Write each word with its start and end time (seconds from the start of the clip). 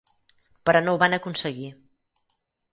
Però 0.69 0.81
no 0.85 0.95
ho 0.95 0.99
van 1.05 1.17
aconseguir. 1.19 1.71